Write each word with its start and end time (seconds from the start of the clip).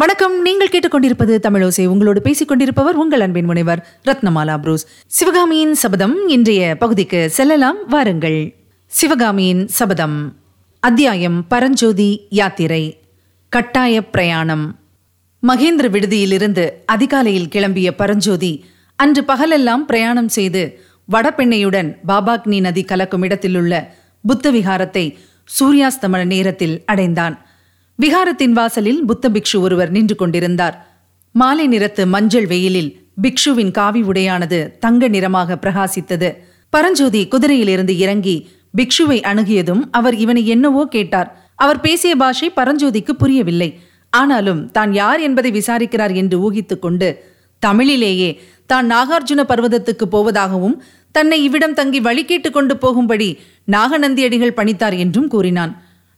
வணக்கம். 0.00 0.42
நீங்கள் 0.42 0.68
கேட்டுக்கொண்டிருப்பது 0.68 1.38
தமிழோசை 1.42 1.86
உங்களோடு 1.86 2.22
பேசிக் 2.22 2.48
கொண்டிருப்பவர் 2.48 2.96
உங்கள் 2.96 3.20
அன்பின் 3.20 3.44
முனைவர் 3.44 4.00
ரத்னமாலா 4.04 4.58
புரூஸ். 4.58 4.86
சிவகாமியின் 5.06 5.74
சபதம் 5.74 6.28
இன்றைய 6.28 6.76
பகுதிக்கு 6.78 7.30
செல்லலாம். 7.30 7.76
வாருங்கள். 7.88 8.54
சிவகாமியின் 8.86 9.68
சபதம். 9.68 10.36
அத்தியாயம் 10.80 11.46
பரஞ்சோதி 11.46 12.26
யாத்திரை. 12.30 13.00
கட்டாய 13.48 14.06
பிரயாணம். 14.06 14.78
மகேந்திர 15.48 15.90
விடுதியிலிருந்து 15.90 16.70
அதிகாலையில் 16.86 17.48
கிளம்பிய 17.48 17.90
பரஞ்சோதி 17.90 18.64
அன்று 18.96 19.24
பகலெல்லாம் 19.24 19.86
பிரயாணம் 19.86 20.28
செய்து 20.28 20.80
வடபெண்ணையுடன் 21.12 21.98
பாபாக்னி 22.08 22.60
நதி 22.60 22.84
கலக்கும் 22.84 23.22
இடத்திலுள்ள 23.22 23.94
புத்த 24.26 24.52
விகாரத்தை 24.52 25.16
சூரியாஸ்தமன 25.60 26.24
நேரத்தில் 26.24 26.82
அடைந்தான். 26.86 27.46
விகாரத்தின் 28.02 28.54
வாசலில் 28.58 29.00
புத்த 29.04 29.28
பிக்ஷு 29.28 29.56
ஒருவர் 29.60 29.90
நின்று 29.90 30.14
கொண்டிருந்தார். 30.14 30.76
மாலை 31.34 31.64
நிறத்து 31.68 32.02
மஞ்சள் 32.06 32.46
வெயிலில் 32.46 32.90
பிக்ஷுவின் 33.22 33.72
காவி 33.78 34.00
உடையானது 34.02 34.58
தங்க 34.78 35.08
நிறமாக 35.08 35.56
பிரகாசித்தது. 35.64 36.28
பரஞ்சோதி 36.72 37.20
குதிரையிலிருந்து 37.32 37.94
இறங்கி 38.04 38.36
பிக்ஷுவை 38.78 39.18
அணுகியதும் 39.30 39.82
அவர் 39.90 40.16
இவனை 40.24 40.42
என்னவோ 40.46 40.84
கேட்டார். 40.94 41.28
அவர் 41.56 41.80
பேசிய 41.80 42.12
பாஷை 42.16 42.48
பரஞ்சோதிக்கு 42.58 43.14
புரியவில்லை. 43.22 43.70
ஆனாலும் 44.12 44.62
தான் 44.76 44.92
யார் 45.00 45.20
என்பதை 45.20 45.50
விசாரிக்கிறார் 45.58 46.14
என்று 46.20 46.36
ஊகித்துக் 46.46 46.82
கொண்டு 46.84 47.08
தமிழிலேயே 47.62 48.30
தான் 48.66 48.86
நாகார்ஜுன 48.92 49.40
பர்வதத்துக்கு 49.50 50.06
போவதாகவும் 50.14 50.78
தன்னை 51.14 51.38
இவ்விடம் 51.46 51.76
தங்கி 51.80 52.00
வழி 52.00 52.22
கேட்டு 52.24 52.50
கொண்டு 52.50 52.74
போகும்படி 52.76 53.28
நாகநந்தியடிகள் 53.68 54.56
பணித்தார் 54.58 54.96
என்றும் 55.04 55.28
கூறினான். 55.28 55.74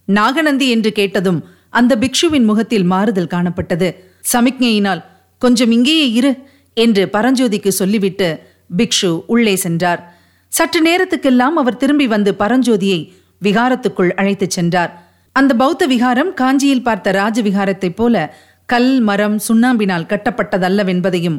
நாகநந்தி 0.09 0.67
என்று 0.69 0.91
கேட்டதும் 0.93 1.41
அந்த 1.73 1.97
பிக்ஷுவின் 1.97 2.45
முகத்தில் 2.45 2.85
மாறுதல் 2.85 3.33
காணப்பட்டது. 3.35 3.89
சமிக்ஞையினால் 4.33 5.03
கொஞ்சம் 5.39 5.71
இங்கேயே 5.71 6.07
இரு 6.13 6.33
என்று 6.75 7.09
பரஞ்சோதிக்கு 7.13 7.69
சொல்லிவிட்டு 7.69 8.29
பிக்ஷு 8.77 9.23
உள்ளே 9.27 9.55
சென்றார். 9.57 10.01
சற்று 10.49 10.81
நேரத்துக்கெல்லாம் 10.83 11.57
அவர் 11.63 11.77
திரும்பி 11.77 12.07
வந்து 12.07 12.35
பரஞ்சோதியை 12.39 13.01
விகாரத்துக்குள் 13.43 14.11
அழைத்துச் 14.11 14.51
சென்றார். 14.51 14.93
அந்த 15.33 15.55
பௌத்த 15.55 15.87
விகாரம் 15.87 16.35
காஞ்சியில் 16.35 16.83
பார்த்த 16.83 17.11
ராஜ 17.11 17.43
விகாரத்தைப் 17.43 17.97
போல 17.97 18.35
கல் 18.67 19.01
மரம் 19.01 19.39
சுண்ணாம்பினால் 19.49 20.09
கட்டப்பட்டதல்லவென்பதையும் 20.13 21.39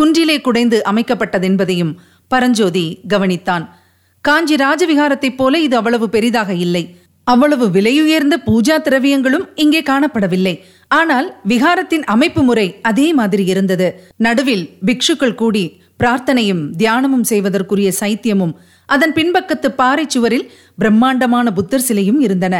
குன்றிலே 0.00 0.40
குடைந்து 0.40 0.82
அமைக்கப்பட்டதென்பதையும் 0.92 1.94
பரஞ்சோதி 2.28 3.00
கவனித்தான். 3.08 3.68
காஞ்சி 4.20 4.54
ராஜவிகாரத்தைப் 4.54 5.36
போல 5.36 5.60
இது 5.60 5.76
அவ்வளவு 5.76 6.08
பெரிதாக 6.08 6.54
இல்லை. 6.54 6.84
அவ்வளவு 7.32 7.66
விலையுயர்ந்த 7.76 8.36
பூஜா 8.46 8.76
திரவியங்களும் 8.86 9.46
இங்கே 9.54 9.80
காணப்படவில்லை. 9.90 10.54
ஆனால் 10.98 11.28
விகாரத்தின் 11.48 12.04
அமைப்பு 12.14 12.42
முறை 12.42 12.66
அதே 12.82 13.06
மாதிரி 13.18 13.44
இருந்தது. 13.44 13.88
நடுவில் 14.16 14.64
பிக்ஷுக்கள் 14.88 15.38
கூடி 15.40 15.64
பிரார்த்தனையும் 16.02 16.62
தியானமும் 16.80 17.26
செய்வதற்குரிய 17.30 17.90
சைத்தியமும் 18.00 18.54
அதன் 18.88 19.14
பின்பக்கத்து 19.18 19.68
பாறை 19.80 20.04
சுவரில் 20.14 20.46
பிரம்மாண்டமான 20.80 21.46
புத்தர் 21.52 21.86
சிலையும் 21.88 22.20
இருந்தன. 22.20 22.54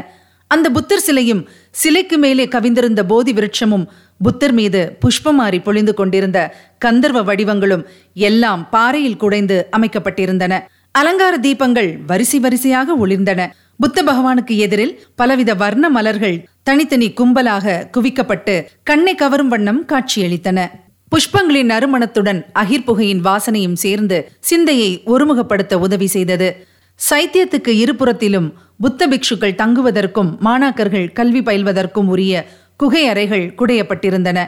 அந்த 0.50 0.66
புத்தர் 0.70 1.04
சிலையும் 1.06 1.42
சிலைக்கு 1.82 2.16
மேலே 2.18 2.44
கவிந்திருந்த 2.54 3.02
போதி 3.12 3.32
விருட்சமும் 3.32 3.84
புத்தர் 4.20 4.54
மீது 4.58 4.80
புஷ்பமாரி 5.02 5.58
பொழிந்து 5.62 5.94
கொண்டிருந்த 5.94 6.38
கந்தர்வ 6.78 7.20
வடிவங்களும் 7.22 7.84
எல்லாம் 8.28 8.62
பாறையில் 8.70 9.20
குடைந்து 9.24 9.58
அமைக்கப்பட்டிருந்தன. 9.76 10.60
அலங்கார 11.00 11.34
தீபங்கள் 11.46 11.90
வரிசை 12.06 12.38
வரிசையாக 12.38 12.96
ஒளிர்ந்தன. 13.06 13.48
புத்த 13.78 14.02
பகவானுக்கு 14.02 14.56
எதிரில் 14.56 15.06
பலவித 15.16 15.54
வர்ண 15.54 15.90
மலர்கள் 15.90 16.48
தனித்தனி 16.62 17.10
கும்பலாக 17.10 17.86
குவிக்கப்பட்டு 17.96 18.64
கண்ணை 18.82 19.14
கவரும் 19.14 19.48
வண்ணம் 19.48 19.86
காட்சியளித்தன. 19.86 20.70
புஷ்பங்களின் 21.08 21.70
நறுமணத்துடன் 21.72 22.44
அகிர் 22.54 22.84
புகையின் 22.84 23.24
வாசனையும் 23.24 23.72
சேர்ந்து 23.72 24.32
சிந்தையை 24.40 25.02
ஒருமுகப்படுத்த 25.06 25.74
உதவி 25.74 26.06
செய்தது. 26.06 26.66
சைத்தியத்துக்கு 27.10 27.68
இருபுறத்திலும் 27.68 28.52
புத்த 28.80 29.08
பிக்ஷுக்கள் 29.08 29.58
தங்குவதற்கும் 29.60 30.36
மாணாக்கர்கள் 30.44 31.12
கல்வி 31.12 31.40
பயில்வதற்கும் 31.40 32.06
உரிய 32.06 32.46
குகை 32.76 33.06
அறைகள் 33.06 33.54
குடையப்பட்டிருந்தன. 33.58 34.46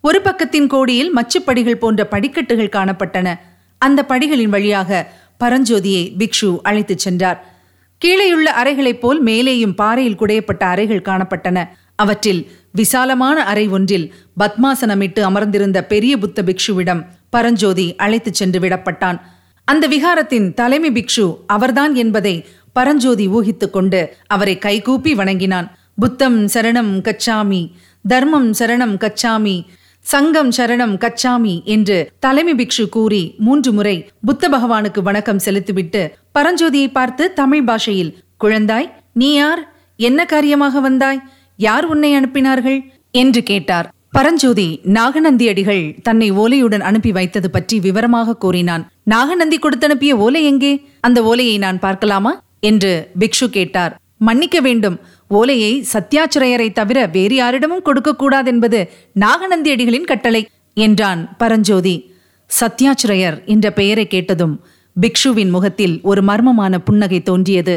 ஒரு 0.00 0.20
பக்கத்தின் 0.24 0.66
கோடியில் 0.66 1.12
மச்சுப்படிகள் 1.16 1.74
போன்ற 1.74 2.06
படிக்கட்டுகள் 2.06 2.74
காணப்பட்டன. 2.76 3.38
அந்த 3.78 4.04
படிகளின் 4.08 4.54
வழியாக 4.54 5.12
பரஞ்சோதியை 5.44 6.12
பிக்ஷு 6.18 6.58
அழைத்துச் 6.62 6.98
சென்றார். 6.98 7.55
கீழேயுள்ள 8.04 8.48
அறைகளைப் 8.60 9.00
போல் 9.00 9.24
மேலேயும் 9.24 9.74
பாறையில் 9.74 10.18
குடையப்பட்ட 10.18 10.62
அறைகள் 10.64 11.02
காணப்பட்டன. 11.02 11.68
அவற்றில் 11.96 12.50
விசாலமான 12.72 13.44
அறை 13.44 13.68
ஒன்றில் 13.68 14.14
பத்மாசனமிட்டு 14.40 15.20
அமர்ந்திருந்த 15.20 15.84
பெரிய 15.84 16.18
புத்த 16.18 16.42
பிக்ஷுவிடம் 16.42 17.04
பரஞ்சோதி 17.30 17.96
அழைத்துச் 17.96 18.34
சென்று 18.34 18.60
விடப்பட்டான். 18.60 19.20
அந்த 19.64 19.88
விகாரத்தின் 19.88 20.54
தலைமை 20.54 20.90
பிக்ஷு 20.90 21.36
அவர்தான் 21.46 21.94
என்பதை 21.94 22.46
பரஞ்சோதி 22.72 23.28
ஊகித்துக் 23.28 23.72
கொண்டு 23.72 24.16
அவரை 24.26 24.58
கைகூப்பி 24.58 25.14
வணங்கினான். 25.14 25.76
புத்தம் 25.96 26.46
சரணம் 26.46 26.92
கச்சாமி 27.00 27.70
தர்மம் 28.08 28.52
சரணம் 28.52 28.96
கச்சாமி 28.96 29.64
சங்கம் 30.00 30.50
சரணம் 30.50 30.94
கச்சாமி 31.04 31.64
என்று 31.64 32.10
தலைமை 32.18 32.54
பிக்ஷு 32.54 32.88
கூறி 32.88 33.34
மூன்று 33.38 33.72
முறை 33.72 34.10
புத்த 34.24 34.48
பகவானுக்கு 34.48 35.00
வணக்கம் 35.02 35.38
செலுத்திவிட்டு 35.38 36.16
பரஞ்சோதியை 36.38 36.92
பார்த்து 36.92 37.32
தமிழ் 37.32 37.64
பாஷையில் 37.64 38.18
குழந்தாய் 38.44 38.92
நீ 39.12 39.32
யார்? 39.32 39.74
என்ன 39.96 40.24
காரியமாக 40.24 40.80
வந்தாய்? 40.80 41.22
யார் 41.56 41.84
உன்னை 41.84 42.14
அனுப்பினார்கள்? 42.16 42.80
என்று 43.10 43.42
கேட்டார். 43.42 43.94
பரஞ்சோதி 44.10 44.80
நாகநந்தியடிகள் 44.84 46.00
தன்னை 46.02 46.32
ஓலையுடன் 46.32 46.80
அனுப்பி 46.80 47.12
வைத்தது 47.12 47.50
பற்றி 47.50 47.80
விவரமாக 47.80 48.36
கூறினான். 48.36 48.90
நாகநந்தி 49.02 49.58
கொடுத்தனுப்பிய 49.58 50.12
ஓலை 50.12 50.44
எங்கே? 50.44 50.86
அந்த 51.00 51.22
ஓலையை 51.22 51.58
நான் 51.58 51.78
பார்க்கலாமா? 51.78 52.44
என்று 52.60 53.10
பிக்ஷு 53.18 53.46
கேட்டார். 53.50 53.96
மன்னிக்க 54.16 54.60
வேண்டும். 54.60 55.00
ஓலையை 55.28 55.84
சத்யாச்சிரையரை 55.92 56.72
தவிர 56.72 57.06
வேறு 57.06 57.34
யாரிடமும் 57.34 57.82
கொடுக்கக்கூடாது 57.82 58.50
கூடாதென்பது 58.50 58.88
நாகநந்தி 59.12 59.74
அடிகளின் 59.74 60.04
கட்டளை 60.04 60.48
என்றான் 60.74 61.36
பரஞ்சோதி. 61.36 62.14
சத்யாச்சிரையர் 62.60 63.44
என்ற 63.44 63.72
பெயரை 63.72 64.06
கேட்டதும் 64.06 64.64
பிக்ஷுவின் 65.00 65.50
முகத்தில் 65.50 66.00
ஒரு 66.02 66.22
மர்மமான 66.22 66.78
புன்னகை 66.78 67.22
தோன்றியது. 67.22 67.74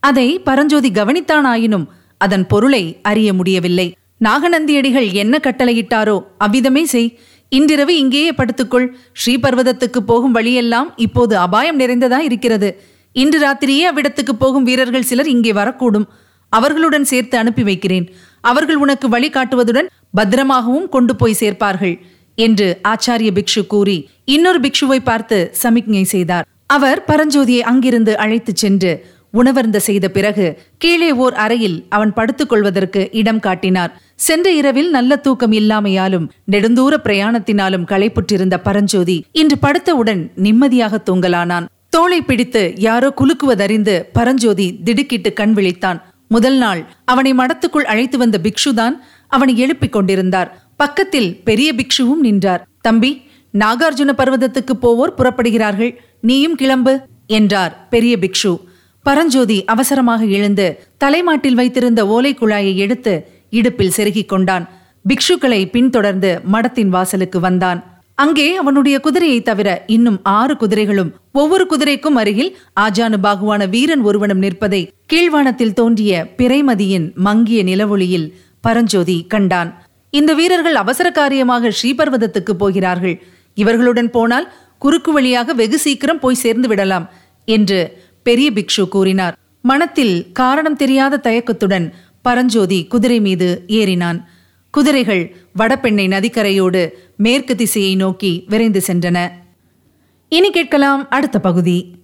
அதை 0.00 0.38
பரஞ்சோதி 0.38 0.90
கவனித்தானாயினும் 0.90 1.86
அதன் 2.18 2.46
பொருளை 2.46 2.98
அறிய 3.02 3.32
முடியவில்லை. 3.32 3.86
நாகநந்தியடிகள் 4.24 5.12
என்ன 5.12 5.40
கட்டளையிட்டாரோ 5.42 6.16
அவ்விதமே 6.38 6.84
செய். 6.84 7.18
இன்றிரவு 7.48 7.98
இங்கேயே 7.98 8.30
படுத்துக்கொள். 8.30 8.86
ஸ்ரீபர்வதத்துக்கு 9.12 10.00
போகும் 10.06 10.32
வழியெல்லாம் 10.32 10.92
இப்போது 10.96 11.36
அபாயம் 11.36 11.80
நிறைந்ததா 11.80 12.18
இருக்கிறது. 12.18 12.70
இன்று 13.12 13.38
ராத்திரியே 13.40 13.84
அவ்விடத்துக்கு 13.90 14.34
போகும் 14.38 14.64
வீரர்கள் 14.64 15.02
சிலர் 15.02 15.26
இங்கே 15.26 15.52
வரக்கூடும். 15.52 16.06
அவர்களுடன் 16.48 17.04
சேர்த்து 17.04 17.38
அனுப்பி 17.38 17.62
வைக்கிறேன். 17.62 18.06
அவர்கள் 18.40 18.76
உனக்கு 18.76 19.08
வழி 19.08 19.28
காட்டுவதுடன் 19.28 19.90
பத்திரமாகவும் 20.16 20.88
கொண்டு 20.88 21.16
போய் 21.16 21.40
சேர்ப்பார்கள். 21.40 21.94
என்று 22.38 22.66
ஆச்சாரிய 22.88 23.30
பிக்ஷு 23.38 23.66
கூறி 23.66 24.08
இன்னொரு 24.24 24.60
பிக்ஷுவை 24.60 24.98
பார்த்து 25.04 25.36
சமிக்ஞை 25.52 26.04
செய்தார். 26.04 26.46
அவர் 26.66 27.04
பரஞ்சோதியை 27.06 27.58
அங்கிருந்து 27.58 28.18
அழைத்துச் 28.18 28.56
சென்று 28.56 29.06
உணவர்ந்த 29.30 29.78
செய்த 29.78 30.08
பிறகு 30.08 30.58
கீழே 30.78 31.12
ஓர் 31.12 31.34
அறையில் 31.34 31.84
அவன் 31.88 32.12
படுத்துக் 32.12 32.48
கொள்வதற்கு 32.48 33.08
இடம் 33.12 33.40
காட்டினார். 33.40 34.00
சென்ற 34.16 34.50
இரவில் 34.50 34.90
நல்ல 34.90 35.16
தூக்கம் 35.16 35.52
இல்லாமையாலும் 35.52 36.28
நெடுந்தூர 36.52 36.96
பிரயாணத்தினாலும் 37.04 37.86
களைப்புற்றிருந்த 37.86 38.56
பரஞ்சோதி 38.62 39.24
இன்று 39.32 39.56
படுத்தவுடன் 39.62 40.30
நிம்மதியாக 40.34 41.00
தூங்கலானான். 41.10 41.66
தோளை 41.88 42.20
பிடித்து 42.20 42.72
யாரோ 42.76 43.12
குலுக்குவதறிந்து 43.16 44.02
பரஞ்சோதி 44.12 44.82
திடுக்கிட்டு 44.84 45.32
கண் 45.32 45.52
விழித்தான். 45.56 46.00
முதல் 46.28 46.56
நாள் 46.56 46.86
அவனை 47.04 47.32
மடத்துக்குள் 47.32 47.90
அழைத்து 47.92 48.18
வந்த 48.18 48.40
பிக்ஷுதான் 48.42 48.94
அவனை 49.28 49.58
எழுப்பிக் 49.58 49.92
கொண்டிருந்தார். 49.92 50.66
பக்கத்தில் 50.76 51.42
பெரிய 51.44 51.72
பிக்ஷுவும் 51.74 52.20
நின்றார். 52.20 52.66
தம்பி 52.80 53.22
நாகார்ஜுன 53.52 54.12
பர்வதத்துக்கு 54.18 54.72
போவோர் 54.82 55.14
புறப்படுகிறார்கள். 55.18 55.94
நீயும் 56.28 56.54
கிளம்பு 56.54 56.92
என்றார் 57.38 57.72
பெரிய 57.90 58.14
பிக்ஷு. 58.22 58.52
பரஞ்சோதி 59.06 59.56
அவசரமாக 59.72 60.22
எழுந்து 60.36 60.66
தலைமாட்டில் 60.96 61.58
வைத்திருந்த 61.58 62.00
ஓலை 62.06 62.32
குழாயை 62.34 62.74
எடுத்து 62.84 63.14
இடுப்பில் 63.58 63.92
செருகிக் 63.96 64.30
கொண்டான். 64.32 64.64
பிக்ஷுக்களை 65.08 65.58
பின்தொடர்ந்து 65.74 66.30
மடத்தின் 66.52 66.92
வாசலுக்கு 66.94 67.40
வந்தான். 67.40 67.80
அங்கே 68.18 68.46
அவனுடைய 68.54 68.96
குதிரையை 69.00 69.42
தவிர 69.42 69.68
இன்னும் 69.86 70.18
ஆறு 70.38 70.54
குதிரைகளும் 70.56 71.12
ஒவ்வொரு 71.32 71.66
குதிரைக்கும் 71.66 72.16
அருகில் 72.16 72.50
ஆஜானு 72.80 73.18
பாகுவான 73.26 73.62
வீரன் 73.68 74.02
ஒருவனும் 74.02 74.38
நிற்பதை 74.38 74.82
கீழ்வானத்தில் 75.12 75.76
தோன்றிய 75.80 76.24
பிறைமதியின் 76.38 77.06
மங்கிய 77.26 77.62
நிலவொளியில் 77.62 78.28
பரஞ்சோதி 78.60 79.18
கண்டான். 79.28 79.70
இந்த 80.12 80.32
வீரர்கள் 80.34 80.74
அவசர 80.74 81.08
காரியமாக 81.10 81.72
ஸ்ரீபர்வதத்துக்கு 81.78 82.52
போகிறார்கள். 82.58 83.16
இவர்களுடன் 83.56 84.10
போனால் 84.10 84.46
குறுக்கு 84.78 85.12
வழியாக 85.12 85.52
வெகு 85.52 85.78
சீக்கிரம் 85.78 86.18
போய் 86.18 86.34
சேர்ந்து 86.34 86.68
விடலாம் 86.68 87.10
என்று 87.44 88.02
பெரிய 88.22 88.50
பிக்ஷு 88.50 88.88
கூறினார். 88.88 89.36
மனத்தில் 89.60 90.32
காரணம் 90.32 90.76
தெரியாத 90.76 91.16
தயக்கத்துடன் 91.16 91.92
பரஞ்சோதி 92.22 92.84
குதிரை 92.84 93.20
மீது 93.20 93.64
ஏறினான். 93.68 94.24
குதிரைகள் 94.70 95.36
வடபெண்ணை 95.52 96.08
நதிக்கரையோடு 96.08 96.90
மேற்கு 97.16 97.54
திசையை 97.56 97.96
நோக்கி 97.96 98.44
விரைந்து 98.48 98.82
சென்றன. 98.86 99.28
இனி 100.28 100.50
கேட்கலாம் 100.50 101.08
அடுத்த 101.08 101.40
பகுதி. 101.40 101.94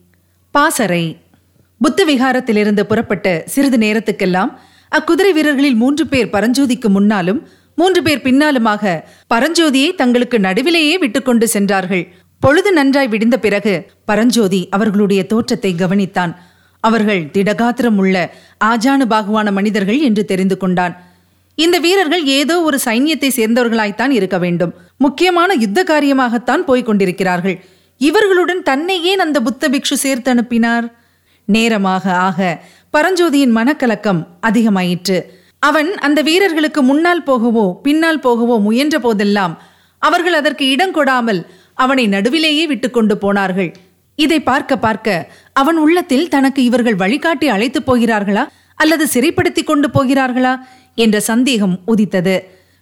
பாசறை. 0.50 1.16
புத்த 1.78 2.04
விகாரத்திலிருந்து 2.04 2.80
புறப்பட்ட 2.80 3.42
சிறிது 3.46 3.78
நேரத்துக்கெல்லாம் 3.78 4.50
அக்குதிரை 4.98 5.32
வீரர்களில் 5.32 5.74
மூன்று 5.74 6.06
பேர் 6.06 6.26
பரஞ்சோதிக்கு 6.26 6.88
முன்னாலும் 6.88 7.48
மூன்று 7.74 8.02
பேர் 8.02 8.18
பின்னாலுமாக 8.18 9.02
பரஞ்சோதியை 9.34 9.94
தங்களுக்கு 9.94 10.38
நடுவிலேயே 10.38 10.98
விட்டுக்கொண்டு 10.98 11.48
சென்றார்கள். 11.48 12.14
பொழுது 12.42 12.70
நன்றாய் 12.72 13.10
விடிந்த 13.12 13.36
பிறகு 13.36 13.72
பரஞ்சோதி 14.04 14.60
அவர்களுடைய 14.70 15.20
தோற்றத்தை 15.26 15.72
கவனித்தான். 15.74 16.32
அவர்கள் 16.84 17.22
திடகாத்திரம் 17.34 17.98
உள்ள 18.02 18.16
ஆஜானு 18.64 19.06
பாகுவான 19.12 19.48
மனிதர்கள் 19.52 19.98
என்று 19.98 20.22
தெரிந்து 20.24 20.56
கொண்டான். 20.56 20.94
இந்த 21.58 21.76
வீரர்கள் 21.78 22.24
ஏதோ 22.38 22.54
ஒரு 22.60 22.78
சைன்யத்தை 22.84 23.30
சேர்ந்தவர்களாய்த்தான் 23.36 24.12
இருக்க 24.18 24.36
வேண்டும். 24.38 24.72
முக்கியமான 24.96 25.54
யுத்த 25.54 25.80
காரியமாகத்தான் 25.82 26.62
போய்க் 26.68 26.88
கொண்டிருக்கிறார்கள். 26.88 27.56
இவர்களுடன் 28.00 28.62
தன்னை 28.62 28.96
ஏன் 29.02 29.18
அந்த 29.18 29.38
புத்த 29.40 29.68
பிக்ஷு 29.68 29.96
சேர்த்து 30.04 30.30
அனுப்பினார் 30.30 30.86
நேரமாக 31.48 32.04
ஆக 32.28 32.38
பரஞ்சோதியின் 32.94 33.56
மனக்கலக்கம் 33.58 34.20
அதிகமாயிற்று. 34.48 35.18
அவன் 35.58 35.90
அந்த 36.06 36.20
வீரர்களுக்கு 36.22 36.80
முன்னால் 36.82 37.26
போகவோ 37.26 37.64
பின்னால் 37.82 38.22
போகவோ 38.26 38.54
முயன்ற 38.66 38.98
போதெல்லாம் 38.98 39.54
அவர்கள் 40.02 40.36
அதற்கு 40.38 40.64
இடம் 40.74 40.94
கொடாமல் 40.96 41.40
அவனை 41.84 42.04
நடுவிலேயே 42.08 42.64
விட்டுக்கொண்டு 42.66 43.18
போனார்கள். 43.18 43.70
இதை 44.14 44.38
பார்க்க 44.40 44.78
பார்க்க 44.78 45.28
அவன் 45.52 45.76
உள்ளத்தில் 45.76 46.28
தனக்கு 46.28 46.64
இவர்கள் 46.64 46.94
வழிகாட்டி 46.94 47.48
அழைத்துப் 47.48 47.88
போகிறார்களா? 47.88 48.44
அல்லது 48.74 49.04
சிறைப்படுத்தி 49.14 49.62
கொண்டு 49.64 49.88
போகிறார்களா? 49.88 50.54
என்ற 50.94 51.20
சந்தேகம் 51.20 51.76
உதித்தது. 51.86 52.36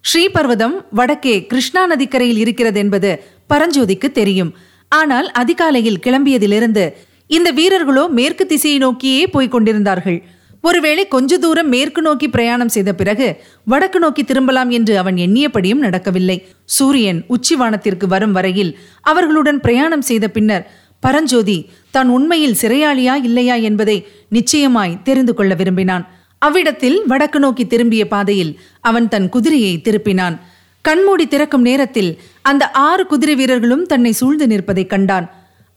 ஸ்ரீபர்வதம் 0.04 0.76
வடக்கே 0.90 1.46
கிருஷ்ணா 1.46 1.86
நதிக்கரையில் 1.86 2.38
இருக்கிறது 2.38 2.78
என்பது 2.78 3.10
பரஞ்சோதிக்கு 3.50 4.10
தெரியும். 4.10 4.52
ஆனால் 4.88 5.30
அதிகாலையில் 5.30 6.02
கிளம்பியதிலிருந்து 6.02 6.84
இந்த 7.26 7.50
வீரர்களோ 7.50 8.08
மேற்கு 8.08 8.46
திசையை 8.46 8.78
நோக்கியே 8.78 9.26
போய்க் 9.26 9.50
கொண்டிருந்தார்கள். 9.50 10.18
ஒருவேளை 10.64 11.02
கொஞ்ச 11.08 11.38
தூரம் 11.38 11.70
மேற்கு 11.74 12.00
நோக்கி 12.02 12.26
பிரயாணம் 12.28 12.72
செய்த 12.74 12.90
பிறகு 13.00 13.28
வடக்கு 13.72 13.98
நோக்கி 13.98 14.22
திரும்பலாம் 14.24 14.70
என்று 14.70 14.94
அவன் 14.98 15.16
எண்ணியபடியும் 15.26 15.84
நடக்கவில்லை. 15.86 16.36
சூரியன் 16.76 17.20
உச்சிவானத்திற்கு 17.34 18.06
வரும் 18.14 18.32
வரையில் 18.32 18.72
அவர்களுடன் 19.10 19.60
பிரயாணம் 19.60 20.04
செய்த 20.10 20.28
பின்னர் 20.28 20.66
பரஞ்சோதி 21.00 21.58
தான் 21.90 22.08
உண்மையில் 22.08 22.58
சிறையாளியா 22.62 23.14
இல்லையா 23.28 23.56
என்பதை 23.68 23.96
நிச்சயமாய் 24.36 24.98
தெரிந்து 25.02 25.34
கொள்ள 25.34 25.52
விரும்பினான். 25.54 26.04
அவ்விடத்தில் 26.38 26.98
வடக்கு 27.06 27.38
நோக்கி 27.38 27.64
திரும்பிய 27.66 28.02
பாதையில் 28.08 28.52
அவன் 28.80 29.08
தன் 29.08 29.28
குதிரையை 29.28 29.74
திருப்பினான். 29.86 30.36
கண்மூடி 30.84 31.24
திறக்கும் 31.28 31.62
நேரத்தில் 31.62 32.10
அந்த 32.42 32.64
ஆறு 32.88 33.02
குதிரை 33.06 33.34
வீரர்களும் 33.34 33.84
தன்னை 33.86 34.12
சூழ்ந்து 34.12 34.46
நிற்பதை 34.46 34.86
கண்டான். 34.86 35.26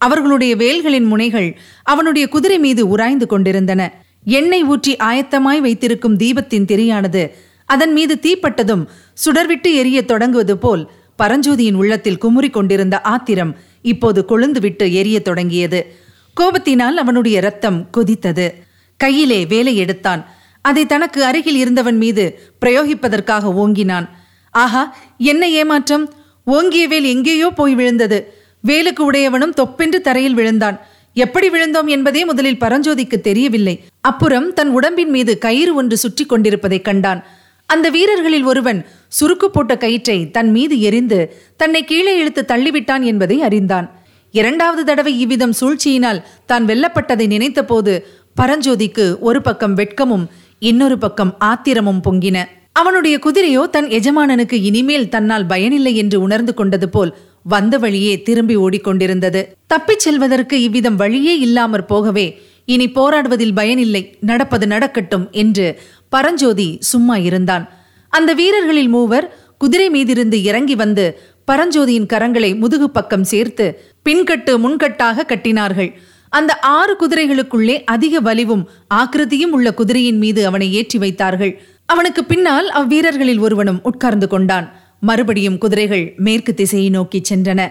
அவர்களுடைய 0.02 0.54
வேல்களின் 0.56 1.08
முனைகள் 1.12 1.50
அவனுடைய 1.84 2.26
குதிரை 2.28 2.58
மீது 2.60 2.84
உராய்ந்து 2.88 3.26
கொண்டிருந்தன. 3.26 3.82
எண்ணெய் 4.24 4.64
ஊற்றி 4.64 4.96
ஆயத்தமாய் 4.96 5.60
வைத்திருக்கும் 5.60 6.18
தீபத்தின் 6.18 6.66
திரியானது 6.66 7.32
அதன் 7.66 7.92
மீது 7.92 8.20
தீப்பட்டதும் 8.22 8.86
சுடர்விட்டு 9.26 9.74
எரிய 9.74 10.06
தொடங்குவது 10.06 10.58
போல் 10.58 10.92
பரஞ்சோதியின் 11.24 11.74
உள்ளத்தில் 11.74 12.18
குமுறி 12.18 12.50
கொண்டிருந்த 12.50 13.02
ஆத்திரம் 13.02 13.58
இப்போது 13.82 14.26
கொழுந்துவிட்டு 14.28 14.92
எரியத் 14.92 15.22
தொடங்கியது. 15.22 15.96
கோபத்தினால் 16.42 16.94
அவனுடைய 16.94 17.40
ரத்தம் 17.40 17.90
கொதித்தது. 17.98 18.54
கையிலே 18.98 19.46
வேலை 19.46 19.76
எடுத்தான். 19.76 20.30
அதை 20.62 20.86
தனக்கு 20.86 21.24
அருகில் 21.24 21.56
இருந்தவன் 21.56 21.98
மீது 21.98 22.54
பிரயோகிப்பதற்காக 22.66 23.52
ஓங்கினான். 23.54 24.10
ஆஹா 24.52 24.98
என்ன 25.18 25.50
ஏமாற்றம்? 25.50 26.14
ஓங்கிய 26.46 26.88
வேல் 26.88 27.04
எங்கேயோ 27.04 27.50
போய் 27.50 27.76
விழுந்தது. 27.76 28.34
வேலுக்கு 28.68 29.10
உடையவனும் 29.12 29.54
தொப்பென்று 29.54 30.02
தரையில் 30.02 30.34
விழுந்தான். 30.34 30.86
எப்படி 31.16 31.48
விழுந்தோம் 31.50 31.88
என்பதே 31.88 32.26
முதலில் 32.26 32.60
பரஞ்சோதிக்கு 32.60 33.18
தெரியவில்லை. 33.22 33.84
அப்புறம் 34.02 34.54
தன் 34.54 34.70
உடம்பின் 34.70 35.10
மீது 35.10 35.38
கயிறு 35.38 35.76
ஒன்று 35.76 35.98
சுற்றி 35.98 36.26
கொண்டிருப்பதைக் 36.26 36.86
கண்டான். 36.86 37.22
அந்த 37.66 37.90
வீரர்களில் 37.90 38.44
ஒருவன் 38.44 38.80
சுருக்கு 39.20 39.46
போட்ட 39.46 39.78
கயிற்றை 39.78 40.32
தன் 40.32 40.52
மீது 40.52 40.82
எரிந்து 40.82 41.20
தன்னை 41.56 41.84
கீழே 41.84 42.14
இழுத்து 42.18 42.46
தள்ளிவிட்டான் 42.48 43.04
என்பதை 43.04 43.42
அறிந்தான். 43.42 43.90
இரண்டாவது 44.32 44.84
தடவை 44.84 45.20
இவ்விதம் 45.20 45.58
சூழ்ச்சியினால் 45.60 46.24
தான் 46.46 46.66
வெல்லப்பட்டதை 46.66 47.28
நினைத்தபோது 47.28 47.94
பரஞ்சோதிக்கு 48.42 49.06
ஒரு 49.20 49.42
பக்கம் 49.42 49.78
வெட்கமும் 49.78 50.26
இன்னொரு 50.60 50.98
பக்கம் 50.98 51.36
ஆத்திரமும் 51.40 52.02
பொங்கின. 52.04 52.38
அவனுடைய 52.72 53.20
குதிரையோ 53.26 53.70
தன் 53.70 53.88
எஜமானனுக்கு 53.88 54.58
இனிமேல் 54.62 55.10
தன்னால் 55.10 55.46
பயனில்லை 55.46 55.94
என்று 55.96 56.22
உணர்ந்து 56.22 56.54
கொண்டது 56.54 56.90
போல் 56.90 57.12
வந்த 57.44 57.78
வழியே 57.78 58.22
திரும்பி 58.22 58.58
ஓடிக்கொண்டிருந்தது. 58.58 59.46
தப்பிச் 59.68 60.00
செல்வதற்கு 60.00 60.62
இவ்விதம் 60.62 60.96
வழியே 60.96 61.40
இல்லாமற் 61.40 61.88
போகவே 61.88 62.42
இனி 62.66 62.90
போராடுவதில் 62.90 63.54
பயனில்லை 63.54 64.18
நடப்பது 64.20 64.68
நடக்கட்டும் 64.68 65.28
என்று 65.32 65.80
பரஞ்சோதி 66.10 66.78
சும்மா 66.80 67.18
இருந்தான். 67.18 67.70
அந்த 68.10 68.34
வீரர்களில் 68.34 68.88
மூவர் 68.88 69.38
குதிரை 69.58 69.90
மீதிருந்து 69.90 70.34
இறங்கி 70.34 70.76
வந்து 70.76 71.20
பரஞ்சோதியின் 71.52 72.08
கரங்களை 72.14 72.58
முதுகு 72.58 72.90
பக்கம் 72.90 73.24
சேர்த்து 73.24 73.82
பின்கட்டு 74.10 74.58
முன்கட்டாக 74.58 75.26
கட்டினார்கள். 75.26 75.92
அந்த 76.30 76.60
ஆறு 76.60 76.98
குதிரைகளுக்குள்ளே 77.00 77.84
அதிக 77.84 78.20
வலிவும் 78.20 78.70
ஆக்கிருதியும் 78.96 79.52
உள்ள 79.52 79.74
குதிரையின் 79.74 80.18
மீது 80.18 80.46
அவனை 80.46 80.74
ஏற்றி 80.74 81.00
வைத்தார்கள். 81.00 81.62
அவனுக்கு 81.86 82.26
பின்னால் 82.26 82.72
அவ்வீரர்களில் 82.76 83.40
ஒருவனும் 83.40 83.80
உட்கார்ந்து 83.84 84.28
கொண்டான். 84.28 84.81
மறுபடியும் 85.02 85.58
குதிரைகள் 85.58 86.06
மேற்கு 86.18 86.54
திசையை 86.54 86.90
நோக்கி 86.90 87.22
சென்றன. 87.30 87.62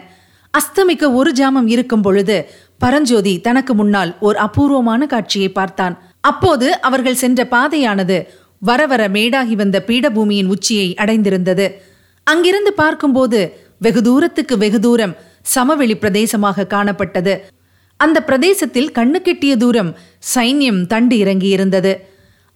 அஸ்தமிக்க 0.55 1.15
ஒரு 1.15 1.31
ஜாமம் 1.33 1.69
இருக்கும் 1.75 2.03
பொழுது 2.03 2.37
பரஞ்சோதி 2.79 3.35
தனக்கு 3.41 3.75
முன்னால் 3.75 4.13
ஓர் 4.21 4.37
அபூர்வமான 4.37 5.07
காட்சியை 5.07 5.49
பார்த்தான். 5.49 5.95
அப்போது 6.21 6.81
அவர்கள் 6.81 7.21
சென்ற 7.23 7.41
பாதையானது 7.51 8.17
வர 8.59 8.81
வர 8.87 9.03
மேடாகி 9.09 9.55
வந்த 9.55 9.85
பீடபூமியின் 9.87 10.47
உச்சியை 10.47 10.89
அடைந்திருந்தது. 10.99 11.67
அங்கிருந்து 12.27 12.73
பார்க்கும்போது 12.73 13.39
வெகு 13.79 14.03
தூரத்துக்கு 14.03 14.59
வெகு 14.59 14.81
தூரம் 14.81 15.15
சமவெளி 15.43 15.97
பிரதேசமாக 15.97 16.67
காணப்பட்டது. 16.71 17.35
அந்த 18.01 18.19
பிரதேசத்தில் 18.23 18.93
கண்ணு 18.95 19.19
கெட்டிய 19.25 19.55
தூரம் 19.57 19.91
சைன்யம் 20.35 20.83
தண்டு 20.87 21.17
இறங்கியிருந்தது. 21.17 21.93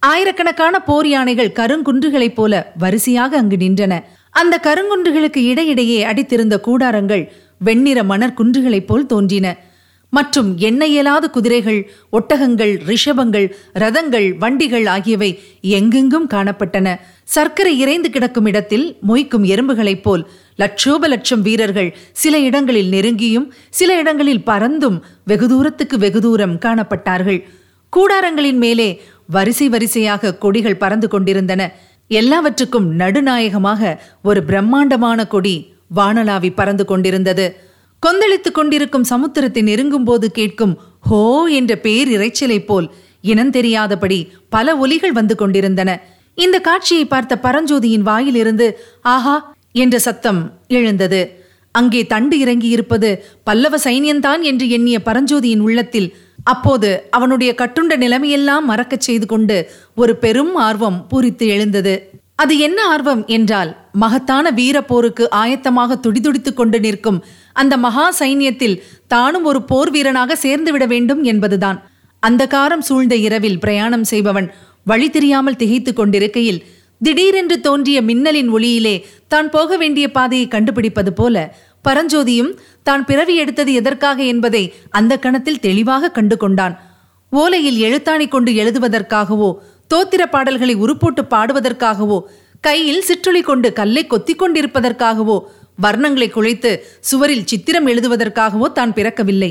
ஆயிரக்கணக்கான 0.03 0.75
போர் 0.81 1.09
யானைகள் 1.09 1.57
கருங்குன்றுகளைப் 1.59 2.35
போல 2.35 2.73
வரிசையாக 2.79 3.37
அங்கு 3.37 3.57
நின்றன. 3.57 3.95
அந்த 4.41 4.55
கருங்குன்றுகளுக்கு 4.63 5.41
இடையிடையே 5.51 5.99
அடித்திருந்த 6.05 6.57
கூடாரங்கள் 6.67 7.23
வெண்ணிற 7.59 7.99
மணற்குன்றுகளைப் 8.03 8.87
போல் 8.87 9.07
தோன்றின. 9.07 9.47
மற்றும் 10.13 10.51
எண்ண 10.59 10.87
இயலாத 10.87 11.29
குதிரைகள் 11.29 11.79
ஒட்டகங்கள் 12.13 12.73
ரிஷபங்கள் 12.91 13.47
ரதங்கள் 13.75 14.27
வண்டிகள் 14.39 14.87
ஆகியவை 14.87 15.31
எங்கெங்கும் 15.61 16.29
காணப்பட்டன. 16.35 16.89
சர்க்கரை 17.25 17.79
இறைந்து 17.79 18.11
கிடக்கும் 18.11 18.47
இடத்தில் 18.47 18.97
மொய்க்கும் 19.09 19.47
எறும்புகளைப் 19.53 20.03
போல் 20.03 20.23
லட்சோப 20.57 21.09
லட்சம் 21.09 21.43
வீரர்கள் 21.43 21.91
சில 22.13 22.39
இடங்களில் 22.39 22.93
நெருங்கியும் 22.93 23.49
சில 23.71 23.97
இடங்களில் 23.97 24.47
பறந்தும் 24.47 24.99
வெகு 25.25 25.49
தூரத்துக்கு 25.49 25.99
வெகு 25.99 26.21
தூரம் 26.21 26.57
காணப்பட்டார்கள். 26.59 27.41
கூடாரங்களின் 27.93 28.61
மேலே 28.67 28.89
வரிசை 29.27 29.69
வரிசையாக 29.69 30.35
கொடிகள் 30.35 30.83
பறந்து 30.85 31.09
கொண்டிருந்தன. 31.09 31.63
எல்லாவற்றுக்கும் 32.11 32.89
நடுநாயகமாக 32.95 33.83
ஒரு 34.23 34.45
பிரம்மாண்டமான 34.45 35.27
கொடி 35.27 35.55
வானலாவி 35.97 36.55
பறந்து 36.55 36.85
கொண்டிருந்தது. 36.85 37.47
கொந்தளித்துக் 38.03 38.55
கொண்டிருக்கும் 38.55 39.09
சமுத்திரத்தை 39.11 39.63
நெருங்கும் 39.63 40.05
போது 40.05 40.31
கேட்கும் 40.31 40.75
ஹோ! 41.01 41.21
என்ற 41.51 41.73
பேர் 41.77 42.09
இறைச்சலை 42.09 42.59
போல் 42.65 42.87
இனந்தெரியாதபடி 43.25 44.19
பல 44.49 44.77
ஒலிகள் 44.77 45.13
வந்து 45.13 45.35
கொண்டிருந்தன. 45.35 45.91
இந்த 46.39 46.59
காட்சியை 46.61 47.05
பார்த்த 47.07 47.35
பரஞ்சோதியின் 47.43 48.03
வாயிலிருந்து 48.03 48.67
ஆஹா! 49.07 49.37
என்ற 49.75 49.99
சத்தம் 49.99 50.41
எழுந்தது. 50.69 51.23
அங்கே 51.75 52.07
தண்டு 52.07 52.37
இறங்கியிருப்பது 52.45 53.09
பல்லவ 53.45 53.77
சைன்யந்தான் 53.85 54.43
என்று 54.43 54.69
எண்ணிய 54.69 54.99
பரஞ்சோதியின் 55.05 55.61
உள்ளத்தில் 55.61 56.09
அப்போது 56.43 57.09
அவனுடைய 57.11 57.55
கட்டுண்ட 57.59 57.97
நிலைமையெல்லாம் 57.97 58.65
மறக்கச் 58.65 59.01
செய்து 59.01 59.27
கொண்டு 59.27 59.71
ஒரு 59.95 60.17
பெரும் 60.17 60.55
ஆர்வம் 60.55 61.07
பூரித்து 61.11 61.47
எழுந்தது. 61.47 61.95
அது 62.35 62.59
என்ன 62.59 62.87
ஆர்வம் 62.87 63.27
என்றால் 63.27 63.77
மகத்தான 63.93 64.51
வீர 64.51 64.83
போருக்கு 64.83 65.29
ஆயத்தமாக 65.37 65.99
துடிதுடித்துக் 66.07 66.57
கொண்டு 66.57 66.81
நிற்கும் 66.81 67.25
அந்த 67.53 67.77
மகா 67.77 68.07
சைன்யத்தில் 68.19 68.81
தானும் 69.07 69.45
ஒரு 69.45 69.63
போர் 69.63 69.91
வீரனாக 69.91 70.37
சேர்ந்துவிட 70.43 70.87
வேண்டும் 70.87 71.23
என்பதுதான். 71.23 71.79
அந்த 72.19 72.47
காரம் 72.47 72.87
சூழ்ந்த 72.89 73.15
இரவில் 73.17 73.59
பிரயாணம் 73.59 74.05
செய்பவன் 74.05 74.53
வழி 74.85 75.11
தெரியாமல் 75.11 75.57
திகைத்துக் 75.57 75.97
கொண்டிருக்கையில் 75.97 76.65
திடீரென்று 77.01 77.61
தோன்றிய 77.61 78.03
மின்னலின் 78.03 78.51
ஒளியிலே 78.53 79.05
தான் 79.27 79.51
போக 79.51 79.77
வேண்டிய 79.77 80.11
பாதையை 80.11 80.49
கண்டுபிடிப்பது 80.49 81.13
போல 81.13 81.37
பரஞ்சோதியும் 81.89 82.53
தான் 82.83 83.05
பிறவி 83.05 83.37
எடுத்தது 83.37 83.73
எதற்காக 83.73 84.23
என்பதை 84.25 84.65
அந்த 84.91 85.19
கணத்தில் 85.19 85.61
தெளிவாக 85.61 86.11
கண்டு 86.11 86.37
கொண்டான் 86.37 86.75
ஓலையில் 87.33 87.79
எழுத்தாணி 87.79 88.29
கொண்டு 88.29 88.53
எழுதுவதற்காகவோ 88.53 89.51
தோத்திர 89.95 90.23
பாடல்களை 90.27 90.75
உருப்போட்டு 90.75 91.23
பாடுவதற்காகவோ 91.31 92.19
கையில் 92.61 93.05
சிற்றுளி 93.09 93.43
கொண்டு 93.43 93.73
கல்லை 93.73 94.07
கொத்திக் 94.07 94.41
கொண்டிருப்பதற்காகவோ 94.43 95.37
வர்ணங்களை 95.83 96.29
குழைத்து 96.31 96.71
சுவரில் 97.01 97.47
சித்திரம் 97.47 97.87
எழுதுவதற்காகவோ 97.87 98.73
தான் 98.73 98.93
பிறக்கவில்லை. 98.93 99.49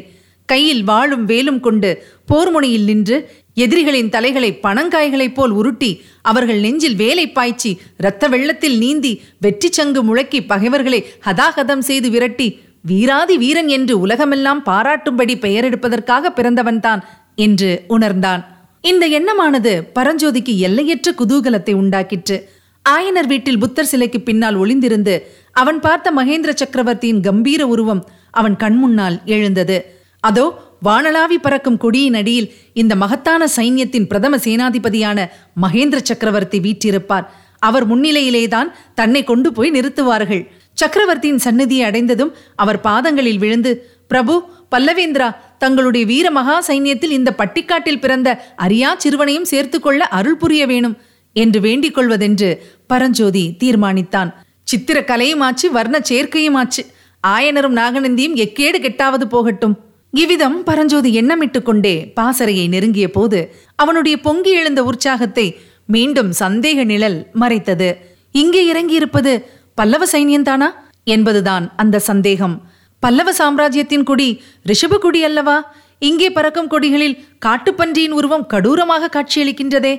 கையில் 0.50 0.84
வாழும் 0.84 1.25
வேலும் 1.25 1.60
கொண்டு 1.60 1.90
போர்முனையில் 2.32 2.84
நின்று 2.84 3.18
எதிரிகளின் 3.57 4.10
தலைகளை 4.10 4.50
பணங்காய்களைப் 4.63 5.33
போல் 5.33 5.51
உருட்டி 5.51 5.89
அவர்கள் 6.22 6.60
நெஞ்சில் 6.60 6.95
வேலை 6.95 7.25
பாய்ச்சி 7.31 7.72
இரத்த 7.98 8.27
வெள்ளத்தில் 8.27 8.77
நீந்தி 8.77 9.22
வெற்றி 9.39 9.69
சங்கு 9.72 10.01
முழக்கி 10.03 10.39
பகைவர்களை 10.45 11.00
ஹதாகதம் 11.25 11.83
செய்து 11.89 12.10
விரட்டி 12.10 12.48
வீராதி 12.81 13.38
வீரன் 13.38 13.67
என்று 13.67 14.00
உலகமெல்லாம் 14.00 14.62
பாராட்டும்படி 14.65 15.36
பெயரெடுப்பதற்காக 15.45 16.31
பிறந்தவன்தான் 16.36 17.03
என்று 17.36 17.69
உணர்ந்தான். 17.88 18.41
இந்த 18.81 19.05
எண்ணமானது 19.07 19.74
பரஞ்சோதிக்கு 19.95 20.53
எல்லையற்ற 20.57 21.12
குதூகலத்தை 21.12 21.74
உண்டாக்கிற்று. 21.74 22.38
ஆயனர் 22.86 23.27
வீட்டில் 23.27 23.60
புத்தர் 23.60 23.89
சிலைக்கு 23.91 24.19
பின்னால் 24.22 24.57
ஒளிந்திருந்து 24.57 25.13
அவன் 25.51 25.79
பார்த்த 25.79 26.12
மகேந்திர 26.12 26.51
சக்கரவர்த்தியின் 26.53 27.22
கம்பீர 27.22 27.62
உருவம் 27.67 28.01
அவன் 28.31 28.55
கண்முன்னால் 28.55 29.17
எழுந்தது. 29.36 29.77
அதோ 30.19 30.45
வானளாவி 30.86 31.38
பறக்கும் 31.42 31.78
கொடியின் 31.78 32.13
அடியில் 32.13 32.54
இந்த 32.74 32.96
மகத்தான 32.96 33.48
சைன்யத்தின் 33.56 34.08
பிரதம 34.08 34.38
சேனாதிபதியான 34.38 35.30
மகேந்திர 35.62 36.00
சக்கரவர்த்தி 36.02 36.60
வீற்றிருப்பார். 36.60 37.25
அவர் 37.60 37.86
முன்னிலையிலேதான் 37.90 38.70
தன்னை 38.96 39.24
கொண்டு 39.24 39.54
போய் 39.54 39.72
நிறுத்துவார்கள். 39.72 40.44
சக்கரவர்த்தியின் 40.74 41.38
சந்நிதியை 41.38 41.86
அடைந்ததும் 41.86 42.34
அவர் 42.56 42.80
பாதங்களில் 42.82 43.38
விழுந்து 43.38 43.72
பிரபு 44.08 44.44
பல்லவேந்திரா 44.75 45.36
தங்களுடைய 45.58 46.06
வீர 46.06 46.32
மகா 46.32 46.63
சைன்யத்தில் 46.68 47.16
இந்த 47.20 47.36
பட்டிக்காட்டில் 47.38 48.00
பிறந்த 48.00 48.30
அரியா 48.58 48.90
சிறுவனையும் 48.98 49.46
சேர்த்துக்கொள்ள 49.46 50.04
அருள் 50.08 50.38
புரிய 50.38 50.66
வேணும் 50.66 50.98
என்று 51.34 51.60
வேண்டிக் 51.60 51.98
கொள்வதென்று 51.98 52.50
பரஞ்சோதி 52.88 53.56
தீர்மானித்தான். 53.63 54.32
சித்திர 54.63 55.00
கலையுமாச்சு 55.02 55.68
வர்ண 55.72 56.02
சேர்க்கையுமாச்சு 56.10 56.84
ஆயனரும் 57.28 57.80
நாகநந்தியும் 57.82 58.38
எக்கேடு 58.46 58.78
கெட்டாவது 58.86 59.25
போகட்டும். 59.25 59.75
இவ்விதம் 60.13 60.63
பரஞ்சோதி 60.63 61.10
எண்ணமிட்டுக் 61.22 61.62
கொண்டே 61.62 61.93
பாசறையை 62.15 62.67
நெருங்கிய 62.67 63.12
போது 63.12 63.39
அவனுடைய 63.75 64.15
பொங்கி 64.20 64.51
எழுந்த 64.51 64.84
உற்சாகத்தை 64.84 65.46
மீண்டும் 65.86 66.32
சந்தேக 66.39 66.84
நிழல் 66.84 67.17
மறைத்தது. 67.34 67.89
இங்கே 68.36 68.62
இறங்கியிருப்பது 68.74 69.32
பல்லவ 69.75 70.03
சைன்யந்தானா? 70.12 70.70
என்பதுதான் 71.08 71.74
அந்த 71.75 72.00
சந்தேகம். 72.00 72.55
பல்லவ 73.03 73.29
சாம்ராஜ்யத்தின் 73.34 74.03
கொடி 74.03 74.27
ரிஷப 74.65 74.98
கொடி 74.98 75.24
அல்லவா? 75.24 75.58
இங்கே 76.01 76.29
பறக்கும் 76.32 76.70
கொடிகளில் 76.70 77.20
காட்டுப்பன்றியின் 77.46 78.15
உருவம் 78.20 78.48
கடூரமாக 78.53 79.10
காட்சியளிக்கின்றதே. 79.10 79.93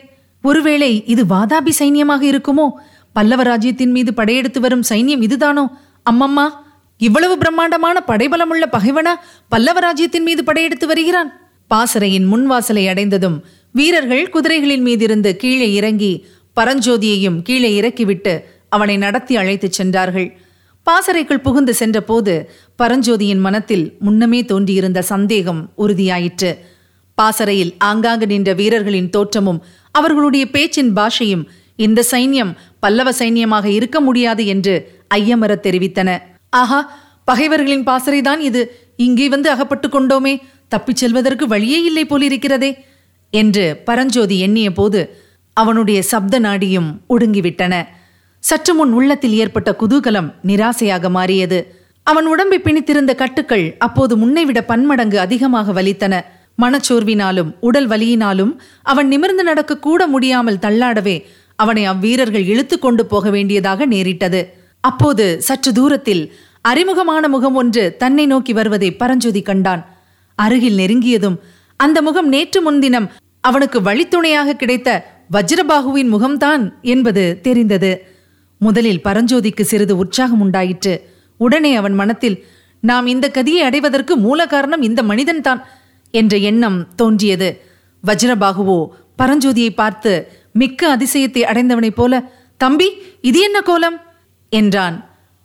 ஒருவேளை 0.44 1.04
இது 1.06 1.24
வாதாபி 1.24 1.72
சைன்யமாக 1.78 2.22
இருக்குமோ? 2.32 2.66
பல்லவ 3.16 3.42
ராஜ்யத்தின் 3.42 3.90
மீது 3.90 4.14
படையெடுத்து 4.14 4.60
வரும் 4.60 4.86
சைன்யம் 4.88 5.24
இதுதானோ? 5.26 5.64
அம்மம்மா! 6.10 6.46
இவ்வளவு 7.00 7.38
பிரம்மாண்டமான 7.38 8.02
படைபலமுள்ள 8.06 8.64
பகைவனா 8.72 9.14
பல்லவ 9.48 9.80
ராஜ்யத்தின் 9.80 10.22
மீது 10.22 10.44
படையெடுத்து 10.44 10.86
வருகிறான்? 10.86 11.30
பாசறையின் 11.66 12.26
முன்வாசலை 12.32 12.88
அடைந்ததும் 12.88 13.44
வீரர்கள் 13.72 14.30
குதிரைகளின் 14.32 14.84
மீதிருந்து 14.88 15.36
கீழே 15.36 15.72
இறங்கி 15.72 16.26
பரஞ்சோதியையும் 16.56 17.42
கீழே 17.42 17.70
இறக்கிவிட்டு 17.80 18.48
அவனை 18.68 18.96
நடத்தி 18.96 19.36
அழைத்துச் 19.36 19.72
சென்றார்கள். 19.72 20.38
பாசறைக்குள் 20.86 21.40
புகுந்து 21.40 21.74
சென்றபோது 21.74 22.50
பரஞ்சோதியின் 22.82 23.40
மனத்தில் 23.40 23.96
முன்னமே 23.98 24.44
தோன்றியிருந்த 24.44 25.02
சந்தேகம் 25.02 25.72
உறுதியாயிற்று. 25.78 26.58
பாசறையில் 27.14 27.74
ஆங்காங்கு 27.78 28.26
நின்ற 28.26 28.52
வீரர்களின் 28.52 29.10
தோற்றமும் 29.10 29.62
அவர்களுடைய 29.90 30.46
பேச்சின் 30.50 30.96
பாஷையும் 30.96 31.44
இந்த 31.76 32.04
சைன்யம் 32.10 32.54
பல்லவ 32.78 33.10
சைன்யமாக 33.10 33.64
இருக்க 33.64 34.00
முடியாது 34.00 34.46
என்று 34.46 34.74
ஐயமர 35.14 35.54
தெரிவித்தன. 35.62 36.10
ஆஹா 36.60 36.80
பகைவர்களின் 37.28 37.86
பாசறைதான் 37.88 38.40
இது. 38.48 38.62
இங்கே 39.06 39.26
வந்து 39.34 39.48
அகப்பட்டு 39.50 39.88
கொண்டோமே 39.88 40.34
தப்பிச் 40.72 41.00
செல்வதற்கு 41.02 41.44
வழியே 41.52 41.78
இல்லை 41.88 42.04
போலிருக்கிறதே 42.10 42.70
என்று 43.32 43.64
பரஞ்சோதி 43.88 44.36
எண்ணிய 44.46 44.68
போது 44.72 45.00
அவனுடைய 45.56 45.98
சப்த 46.10 46.34
நாடியும் 46.40 46.90
ஒடுங்கிவிட்டன. 47.14 47.74
சற்று 48.42 48.72
முன் 48.74 48.92
உள்ளத்தில் 48.98 49.36
ஏற்பட்ட 49.42 49.70
குதூகலம் 49.82 50.28
நிராசையாக 50.48 51.10
மாறியது. 51.16 51.58
அவன் 52.06 52.26
உடம்பை 52.32 52.58
பிணித்திருந்த 52.64 53.12
கட்டுக்கள் 53.22 53.66
அப்போது 53.86 54.14
முன்னைவிட 54.22 54.60
பன்மடங்கு 54.70 55.18
அதிகமாக 55.26 55.72
வலித்தன. 55.72 56.14
மனச்சோர்வினாலும் 56.62 57.50
உடல் 57.68 57.88
வலியினாலும் 57.92 58.52
அவன் 58.92 59.08
நிமிர்ந்து 59.12 59.44
நடக்க 59.50 59.82
கூட 59.86 60.02
முடியாமல் 60.06 60.62
தள்ளாடவே 60.64 61.16
அவனை 61.62 61.82
அவ்வீரர்கள் 61.92 62.44
இழுத்து 62.52 62.76
கொண்டு 62.78 63.02
போக 63.12 63.30
வேண்டியதாக 63.30 63.86
நேரிட்டது. 63.86 64.42
அப்போது 64.84 65.26
சற்று 65.40 65.70
தூரத்தில் 65.72 66.22
அறிமுகமான 66.60 67.28
முகம் 67.28 67.54
ஒன்று 67.54 67.82
தன்னை 68.02 68.24
நோக்கி 68.26 68.52
வருவதை 68.52 68.88
பரஞ்சோதி 69.02 69.42
கண்டான். 69.42 69.82
அருகில் 70.38 70.78
நெருங்கியதும் 70.78 71.36
அந்த 71.76 71.98
முகம் 72.02 72.28
நேற்று 72.28 72.60
முன்தினம் 72.62 73.06
அவனுக்கு 73.40 73.78
வழித்துணையாக 73.80 74.56
கிடைத்த 74.56 74.90
வஜ்ரபாகுவின் 75.32 76.10
முகம்தான் 76.14 76.62
என்பது 76.82 77.24
தெரிந்தது. 77.42 77.92
முதலில் 78.60 79.04
பரஞ்சோதிக்கு 79.04 79.64
சிறிது 79.70 79.94
உற்சாகம் 79.96 80.40
உண்டாயிற்று. 80.40 80.94
உடனே 81.40 81.72
அவன் 81.76 81.94
மனத்தில் 81.94 82.36
நாம் 82.82 83.06
இந்த 83.06 83.26
கதியை 83.34 83.62
அடைவதற்கு 83.68 84.14
மூல 84.16 84.46
காரணம் 84.46 84.82
இந்த 84.82 85.00
மனிதன்தான் 85.02 85.60
என்ற 86.14 86.34
எண்ணம் 86.50 86.78
தோன்றியது. 86.96 87.48
வஜ்ரபாகுவோ 88.04 88.78
பரஞ்சோதியை 89.22 89.72
பார்த்து 89.74 90.12
மிக்க 90.52 90.96
அதிசயத்தை 90.96 91.42
அடைந்தவனைப் 91.50 91.98
போல 92.00 92.22
தம்பி 92.60 92.88
இது 93.20 93.38
என்ன 93.40 93.58
கோலம்? 93.60 93.96
என்றான். 94.60 94.96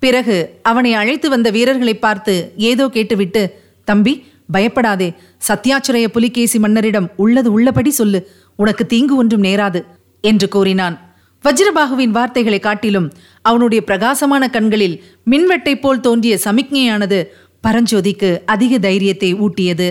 பிறகு 0.01 0.35
அவனை 0.63 0.91
அழைத்து 0.93 1.27
வந்த 1.29 1.47
வீரர்களை 1.55 1.95
பார்த்து 2.05 2.33
ஏதோ 2.71 2.85
கேட்டுவிட்டு 2.95 3.41
தம்பி 3.87 4.13
பயப்படாதே. 4.51 5.09
சத்யாச்சிரய 5.47 6.07
புலிகேசி 6.07 6.57
மன்னரிடம் 6.59 7.07
உள்ளது 7.23 7.49
உள்ளபடி 7.51 7.91
சொல்லு. 7.99 8.19
உனக்கு 8.59 8.83
தீங்கு 8.85 9.15
ஒன்றும் 9.15 9.45
நேராது 9.47 9.79
என்று 10.23 10.47
கூறினான். 10.47 10.95
வஜ்ரபாகுவின் 11.43 12.15
வார்த்தைகளை 12.17 12.59
காட்டிலும் 12.59 13.07
அவனுடைய 13.41 13.81
பிரகாசமான 13.83 14.43
கண்களில் 14.49 14.95
மின்வெட்டை 15.31 15.75
போல் 15.75 16.03
தோன்றிய 16.07 16.35
சமிக்ஞையானது 16.45 17.19
பரஞ்சோதிக்கு 17.63 18.29
அதிக 18.45 18.73
தைரியத்தை 18.77 19.29
ஊட்டியது. 19.45 19.87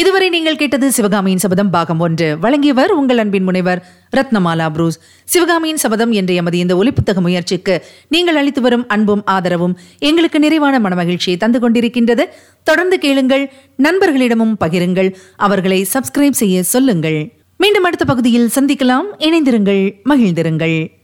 இதுவரை 0.00 0.28
நீங்கள் 0.28 0.56
கேட்டது 0.56 0.92
சிவகாமியின் 0.92 1.38
சபதம் 1.38 1.70
பாகம் 1.70 2.00
ஒன்று. 2.00 2.38
வழங்கியவர் 2.38 2.92
உங்கள் 2.92 3.18
அன்பின் 3.18 3.42
முனைவர் 3.42 3.86
ரத்னமாலா 4.16 4.70
புரூஸ். 4.70 5.00
சிவகாமியின் 5.24 5.76
சபதம் 5.76 6.12
என்ற 6.12 6.34
எமது 6.34 6.58
இந்த 6.58 6.76
ஒலிப்புத்தக 6.76 7.20
முயற்சிக்கு 7.20 7.84
நீங்கள் 8.08 8.36
அளித்து 8.36 8.60
வரும் 8.60 8.88
அன்பும் 8.88 9.22
ஆதரவும் 9.24 9.78
எங்களுக்கு 9.98 10.38
நிறைவான 10.38 10.78
மனமகிழ்ச்சியை 10.78 11.36
தந்து 11.36 11.58
கொண்டிருக்கின்றது. 11.58 12.20
தொடர்ந்து 12.62 12.98
கேளுங்கள் 12.98 13.52
நண்பர்களிடமும் 13.82 14.54
பகிருங்கள் 14.60 15.14
அவர்களை 15.36 15.86
சப்ஸ்கிரைப் 15.92 16.40
செய்ய 16.42 16.62
சொல்லுங்கள். 16.62 17.32
மீண்டும் 17.56 17.84
அடுத்த 17.84 18.04
பகுதியில் 18.04 18.50
சந்திக்கலாம். 18.54 19.08
இணைந்திருங்கள் 19.18 19.94
மகிழ்ந்திருங்கள். 20.04 20.95